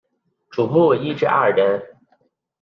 [0.49, 1.79] 主薄一至二人。